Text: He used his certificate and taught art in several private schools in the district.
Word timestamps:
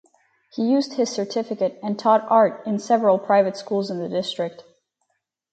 He 0.51 0.63
used 0.67 0.93
his 0.93 1.11
certificate 1.11 1.77
and 1.83 1.99
taught 1.99 2.25
art 2.27 2.65
in 2.65 2.79
several 2.79 3.19
private 3.19 3.55
schools 3.55 3.91
in 3.91 3.99
the 3.99 4.09
district. 4.09 4.63